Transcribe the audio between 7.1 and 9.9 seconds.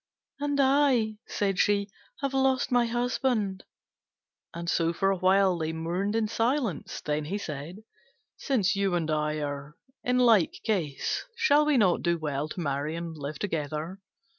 he said, "Since you and I are